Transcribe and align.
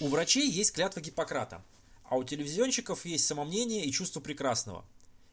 У 0.00 0.08
врачей 0.08 0.50
есть 0.50 0.72
клятва 0.72 1.00
Гиппократа, 1.00 1.62
а 2.02 2.16
у 2.16 2.24
телевизионщиков 2.24 3.04
есть 3.04 3.26
самомнение 3.26 3.84
и 3.84 3.92
чувство 3.92 4.18
прекрасного. 4.18 4.84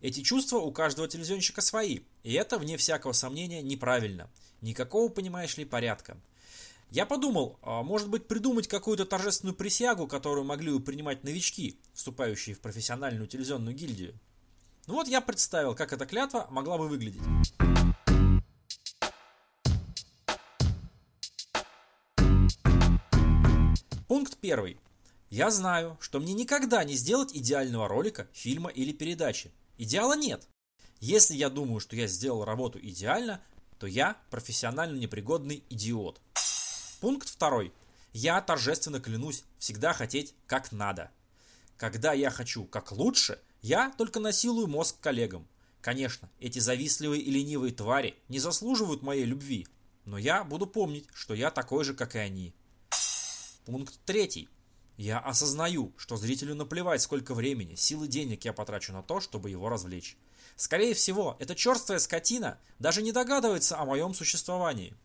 Эти 0.02 0.22
чувства 0.22 0.58
у 0.58 0.72
каждого 0.72 1.08
телевизионщика 1.08 1.62
свои, 1.62 2.02
и 2.22 2.34
это, 2.34 2.60
вне 2.60 2.78
всякого 2.78 3.14
сомнения, 3.14 3.64
неправильно. 3.64 4.30
Никакого, 4.62 5.10
понимаешь 5.10 5.58
ли, 5.58 5.66
порядка. 5.66 6.16
Я 6.92 7.08
подумал, 7.08 7.58
а 7.64 7.82
может 7.82 8.10
быть 8.10 8.28
придумать 8.28 8.68
какую-то 8.68 9.06
торжественную 9.06 9.56
присягу, 9.56 10.08
которую 10.08 10.44
могли 10.44 10.72
бы 10.72 10.80
принимать 10.80 11.24
новички, 11.24 11.80
вступающие 11.94 12.54
в 12.54 12.60
профессиональную 12.60 13.28
телевизионную 13.28 13.76
гильдию. 13.76 14.14
Ну 14.86 14.94
вот 14.94 15.08
я 15.08 15.22
представил, 15.22 15.74
как 15.74 15.92
эта 15.92 16.06
клятва 16.06 16.48
могла 16.52 16.78
бы 16.78 16.88
выглядеть. 16.88 17.22
Пункт 24.12 24.40
первый. 24.40 24.78
Я 25.30 25.50
знаю, 25.52 25.98
что 26.02 26.20
мне 26.20 26.34
никогда 26.34 26.84
не 26.84 26.96
сделать 26.96 27.34
идеального 27.34 27.88
ролика, 27.88 28.28
фильма 28.34 28.70
или 28.70 28.92
передачи. 28.92 29.54
Идеала 29.78 30.18
нет. 30.18 30.50
Если 31.00 31.34
я 31.34 31.50
думаю, 31.50 31.80
что 31.80 31.96
я 31.96 32.08
сделал 32.08 32.44
работу 32.44 32.78
идеально, 32.78 33.42
то 33.80 33.88
я 33.88 34.18
профессионально 34.30 34.98
непригодный 34.98 35.64
идиот. 35.70 36.20
Пункт 37.00 37.30
второй. 37.30 37.72
Я 38.12 38.42
торжественно 38.42 39.00
клянусь 39.00 39.46
всегда 39.60 39.94
хотеть 39.94 40.36
как 40.46 40.74
надо. 40.74 41.10
Когда 41.78 42.12
я 42.12 42.32
хочу 42.32 42.66
как 42.66 42.92
лучше, 42.92 43.40
я 43.62 43.94
только 43.98 44.20
насилую 44.20 44.68
мозг 44.68 45.00
коллегам. 45.00 45.48
Конечно, 45.80 46.30
эти 46.42 46.60
завистливые 46.60 47.22
и 47.22 47.32
ленивые 47.32 47.72
твари 47.72 48.18
не 48.28 48.40
заслуживают 48.40 49.04
моей 49.04 49.24
любви, 49.24 49.70
но 50.04 50.18
я 50.18 50.44
буду 50.44 50.68
помнить, 50.68 51.08
что 51.14 51.34
я 51.34 51.50
такой 51.50 51.86
же, 51.86 51.94
как 51.94 52.16
и 52.16 52.20
они. 52.20 52.54
Пункт 53.66 54.00
третий. 54.06 54.50
Я 54.98 55.20
осознаю, 55.20 55.94
что 55.98 56.18
зрителю 56.18 56.56
наплевать, 56.56 57.02
сколько 57.02 57.34
времени, 57.34 57.76
сил 57.76 58.04
и 58.04 58.08
денег 58.08 58.44
я 58.46 58.54
потрачу 58.54 58.92
на 58.92 59.04
то, 59.04 59.20
чтобы 59.20 59.50
его 59.50 59.70
развлечь. 59.70 60.18
Скорее 60.56 60.94
всего, 60.94 61.38
эта 61.40 61.56
черствая 61.56 62.00
скотина 62.00 62.60
даже 62.80 63.02
не 63.02 63.12
догадывается 63.12 63.78
о 63.78 63.86
моем 63.86 64.14
существовании. 64.14 64.96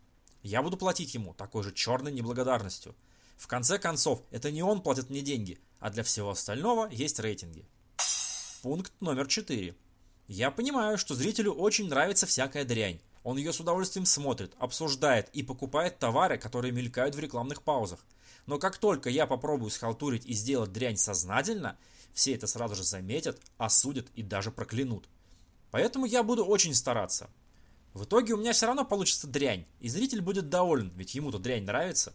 Я 0.42 0.62
буду 0.62 0.76
платить 0.76 1.14
ему 1.14 1.34
такой 1.34 1.62
же 1.64 1.72
черной 1.72 2.12
неблагодарностью. 2.12 2.94
В 3.36 3.46
конце 3.46 3.78
концов, 3.78 4.22
это 4.30 4.50
не 4.50 4.62
он 4.62 4.80
платит 4.80 5.10
мне 5.10 5.20
деньги, 5.20 5.58
а 5.78 5.90
для 5.90 6.02
всего 6.02 6.30
остального 6.30 6.88
есть 6.88 7.20
рейтинги. 7.20 7.66
Пункт 8.62 8.92
номер 9.00 9.26
4. 9.26 9.74
Я 10.28 10.50
понимаю, 10.50 10.96
что 10.98 11.14
зрителю 11.14 11.52
очень 11.52 11.88
нравится 11.88 12.26
всякая 12.26 12.64
дрянь. 12.64 13.00
Он 13.26 13.38
ее 13.38 13.52
с 13.52 13.58
удовольствием 13.58 14.06
смотрит, 14.06 14.54
обсуждает 14.56 15.28
и 15.32 15.42
покупает 15.42 15.98
товары, 15.98 16.38
которые 16.38 16.70
мелькают 16.70 17.16
в 17.16 17.18
рекламных 17.18 17.60
паузах. 17.60 17.98
Но 18.46 18.60
как 18.60 18.78
только 18.78 19.10
я 19.10 19.26
попробую 19.26 19.72
схалтурить 19.72 20.24
и 20.26 20.32
сделать 20.32 20.72
дрянь 20.72 20.96
сознательно, 20.96 21.76
все 22.14 22.36
это 22.36 22.46
сразу 22.46 22.76
же 22.76 22.84
заметят, 22.84 23.40
осудят 23.58 24.06
и 24.14 24.22
даже 24.22 24.52
проклянут. 24.52 25.08
Поэтому 25.72 26.06
я 26.06 26.22
буду 26.22 26.44
очень 26.44 26.72
стараться. 26.72 27.28
В 27.94 28.04
итоге 28.04 28.34
у 28.34 28.36
меня 28.36 28.52
все 28.52 28.66
равно 28.66 28.84
получится 28.84 29.26
дрянь, 29.26 29.66
и 29.80 29.88
зритель 29.88 30.20
будет 30.20 30.48
доволен, 30.48 30.92
ведь 30.94 31.16
ему-то 31.16 31.40
дрянь 31.40 31.64
нравится. 31.64 32.14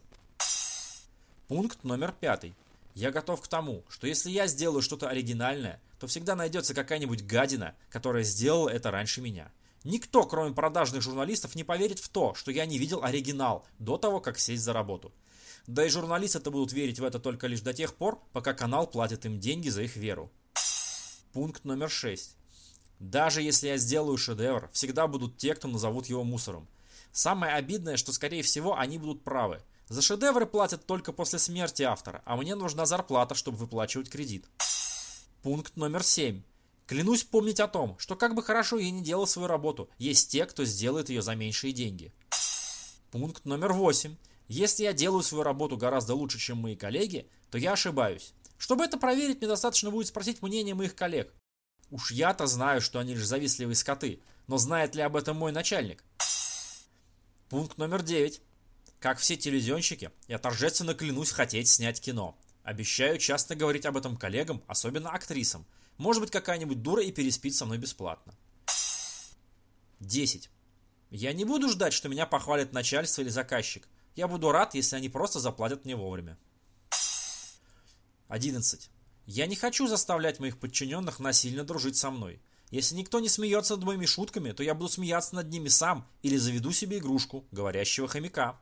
Пункт 1.49 1.83
номер 1.83 2.15
пятый. 2.17 2.55
Я 2.95 3.11
готов 3.11 3.41
к 3.41 3.49
тому, 3.49 3.83
что 3.89 4.07
если 4.07 4.29
я 4.29 4.47
сделаю 4.47 4.81
что-то 4.81 5.09
оригинальное, 5.09 5.81
то 5.99 6.07
всегда 6.07 6.35
найдется 6.35 6.73
какая-нибудь 6.73 7.25
гадина, 7.25 7.75
которая 7.89 8.23
сделала 8.23 8.69
это 8.69 8.91
раньше 8.91 9.19
меня. 9.19 9.51
Никто, 9.83 10.23
кроме 10.25 10.53
продажных 10.53 11.01
журналистов, 11.01 11.55
не 11.55 11.63
поверит 11.63 11.99
в 11.99 12.09
то, 12.09 12.35
что 12.35 12.51
я 12.51 12.65
не 12.65 12.77
видел 12.77 13.03
оригинал 13.03 13.65
до 13.79 13.97
того, 13.97 14.19
как 14.19 14.37
сесть 14.37 14.63
за 14.63 14.73
работу. 14.73 15.11
Да 15.65 15.85
и 15.85 15.89
журналисты-то 15.89 16.51
будут 16.51 16.71
верить 16.71 16.99
в 16.99 17.03
это 17.03 17.19
только 17.19 17.47
лишь 17.47 17.61
до 17.61 17.73
тех 17.73 17.95
пор, 17.95 18.19
пока 18.31 18.53
канал 18.53 18.87
платит 18.87 19.25
им 19.25 19.39
деньги 19.39 19.69
за 19.69 19.83
их 19.83 19.95
веру. 19.95 20.31
Пункт 21.33 21.65
номер 21.65 21.89
6. 21.89 22.35
Даже 22.99 23.41
если 23.41 23.69
я 23.69 23.77
сделаю 23.77 24.17
шедевр, 24.17 24.69
всегда 24.71 25.07
будут 25.07 25.37
те, 25.37 25.55
кто 25.55 25.67
назовут 25.67 26.05
его 26.07 26.23
мусором. 26.23 26.67
Самое 27.11 27.53
обидное, 27.53 27.97
что 27.97 28.13
скорее 28.13 28.43
всего 28.43 28.77
они 28.77 28.99
будут 28.99 29.23
правы. 29.23 29.61
За 29.87 30.01
шедевры 30.01 30.45
платят 30.45 30.85
только 30.85 31.11
после 31.11 31.39
смерти 31.39 31.83
автора, 31.83 32.21
а 32.25 32.37
мне 32.37 32.55
нужна 32.55 32.85
зарплата, 32.85 33.33
чтобы 33.33 33.57
выплачивать 33.57 34.09
кредит. 34.09 34.45
Пункт 35.41 35.75
номер 35.75 36.03
7. 36.03 36.43
Клянусь 36.91 37.23
помнить 37.23 37.61
о 37.61 37.69
том, 37.69 37.97
что 37.99 38.17
как 38.17 38.35
бы 38.35 38.43
хорошо 38.43 38.77
я 38.77 38.91
не 38.91 39.01
делал 39.01 39.25
свою 39.25 39.47
работу, 39.47 39.89
есть 39.97 40.29
те, 40.29 40.45
кто 40.45 40.65
сделает 40.65 41.07
ее 41.07 41.21
за 41.21 41.35
меньшие 41.35 41.71
деньги. 41.71 42.13
Пункт 43.11 43.45
номер 43.45 43.71
8. 43.71 44.17
Если 44.49 44.83
я 44.83 44.91
делаю 44.91 45.23
свою 45.23 45.45
работу 45.45 45.77
гораздо 45.77 46.15
лучше, 46.15 46.37
чем 46.37 46.57
мои 46.57 46.75
коллеги, 46.75 47.29
то 47.49 47.57
я 47.57 47.71
ошибаюсь. 47.71 48.33
Чтобы 48.57 48.83
это 48.83 48.97
проверить, 48.97 49.39
мне 49.39 49.47
достаточно 49.47 49.89
будет 49.89 50.07
спросить 50.07 50.41
мнение 50.41 50.75
моих 50.75 50.93
коллег. 50.93 51.33
Уж 51.91 52.11
я-то 52.11 52.45
знаю, 52.45 52.81
что 52.81 52.99
они 52.99 53.13
лишь 53.15 53.25
завистливые 53.25 53.77
скоты, 53.77 54.19
но 54.47 54.57
знает 54.57 54.93
ли 54.93 55.01
об 55.01 55.15
этом 55.15 55.37
мой 55.37 55.53
начальник? 55.53 56.03
Пункт 57.47 57.77
номер 57.77 58.01
9. 58.01 58.41
Как 58.99 59.19
все 59.19 59.37
телевизионщики, 59.37 60.11
я 60.27 60.39
торжественно 60.39 60.93
клянусь 60.93 61.31
хотеть 61.31 61.69
снять 61.69 62.01
кино. 62.01 62.37
Обещаю 62.63 63.17
часто 63.17 63.55
говорить 63.55 63.85
об 63.85 63.95
этом 63.95 64.17
коллегам, 64.17 64.61
особенно 64.67 65.11
актрисам. 65.11 65.65
Может 66.01 66.19
быть, 66.19 66.31
какая-нибудь 66.31 66.81
дура 66.81 67.03
и 67.03 67.11
переспит 67.11 67.53
со 67.53 67.67
мной 67.67 67.77
бесплатно. 67.77 68.33
10. 69.99 70.49
Я 71.11 71.31
не 71.31 71.45
буду 71.45 71.69
ждать, 71.69 71.93
что 71.93 72.09
меня 72.09 72.25
похвалит 72.25 72.73
начальство 72.73 73.21
или 73.21 73.29
заказчик. 73.29 73.87
Я 74.15 74.27
буду 74.27 74.51
рад, 74.51 74.73
если 74.73 74.95
они 74.95 75.09
просто 75.09 75.39
заплатят 75.39 75.85
мне 75.85 75.95
вовремя. 75.95 76.39
11. 78.29 78.89
Я 79.27 79.45
не 79.45 79.55
хочу 79.55 79.85
заставлять 79.85 80.39
моих 80.39 80.57
подчиненных 80.57 81.19
насильно 81.19 81.63
дружить 81.63 81.97
со 81.97 82.09
мной. 82.09 82.41
Если 82.71 82.95
никто 82.95 83.19
не 83.19 83.29
смеется 83.29 83.75
над 83.75 83.85
моими 83.85 84.07
шутками, 84.07 84.53
то 84.53 84.63
я 84.63 84.73
буду 84.73 84.89
смеяться 84.89 85.35
над 85.35 85.51
ними 85.51 85.67
сам 85.67 86.07
или 86.23 86.37
заведу 86.37 86.71
себе 86.71 86.97
игрушку, 86.97 87.45
говорящего 87.51 88.07
хомяка. 88.07 88.59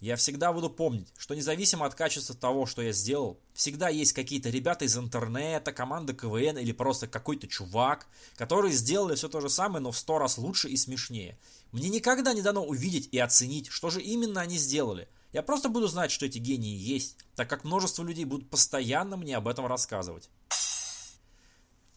Я 0.00 0.16
всегда 0.16 0.50
буду 0.50 0.70
помнить, 0.70 1.12
что 1.18 1.34
независимо 1.34 1.84
от 1.84 1.94
качества 1.94 2.34
того, 2.34 2.64
что 2.64 2.80
я 2.80 2.90
сделал, 2.90 3.38
всегда 3.52 3.90
есть 3.90 4.14
какие-то 4.14 4.48
ребята 4.48 4.86
из 4.86 4.96
интернета, 4.96 5.74
команда 5.74 6.14
КВН 6.14 6.56
или 6.56 6.72
просто 6.72 7.06
какой-то 7.06 7.46
чувак, 7.46 8.06
которые 8.36 8.72
сделали 8.72 9.14
все 9.14 9.28
то 9.28 9.42
же 9.42 9.50
самое, 9.50 9.82
но 9.82 9.92
в 9.92 9.98
сто 9.98 10.18
раз 10.18 10.38
лучше 10.38 10.70
и 10.70 10.76
смешнее. 10.78 11.38
Мне 11.70 11.90
никогда 11.90 12.32
не 12.32 12.40
дано 12.40 12.64
увидеть 12.64 13.10
и 13.12 13.18
оценить, 13.18 13.68
что 13.68 13.90
же 13.90 14.00
именно 14.00 14.40
они 14.40 14.56
сделали. 14.56 15.06
Я 15.34 15.42
просто 15.42 15.68
буду 15.68 15.86
знать, 15.86 16.10
что 16.10 16.24
эти 16.24 16.38
гении 16.38 16.74
есть, 16.74 17.18
так 17.36 17.50
как 17.50 17.64
множество 17.64 18.02
людей 18.02 18.24
будут 18.24 18.48
постоянно 18.48 19.18
мне 19.18 19.36
об 19.36 19.48
этом 19.48 19.66
рассказывать. 19.66 20.30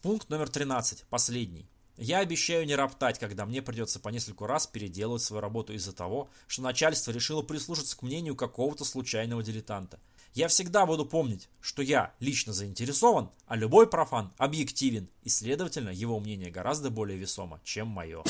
Пункт 0.02 0.28
номер 0.28 0.50
13, 0.50 1.04
последний. 1.08 1.66
Я 1.96 2.18
обещаю 2.18 2.66
не 2.66 2.74
роптать, 2.74 3.20
когда 3.20 3.46
мне 3.46 3.62
придется 3.62 4.00
по 4.00 4.08
нескольку 4.08 4.46
раз 4.46 4.66
переделывать 4.66 5.22
свою 5.22 5.40
работу 5.40 5.72
из-за 5.74 5.92
того, 5.92 6.28
что 6.48 6.62
начальство 6.62 7.12
решило 7.12 7.42
прислушаться 7.42 7.96
к 7.96 8.02
мнению 8.02 8.34
какого-то 8.34 8.84
случайного 8.84 9.42
дилетанта. 9.44 10.00
Я 10.32 10.48
всегда 10.48 10.86
буду 10.86 11.06
помнить, 11.06 11.48
что 11.60 11.82
я 11.82 12.12
лично 12.18 12.52
заинтересован, 12.52 13.30
а 13.46 13.54
любой 13.54 13.88
профан 13.88 14.32
объективен, 14.38 15.08
и, 15.22 15.28
следовательно, 15.28 15.90
его 15.90 16.18
мнение 16.18 16.50
гораздо 16.50 16.90
более 16.90 17.16
весомо, 17.16 17.60
чем 17.62 17.86
мое. 17.86 18.24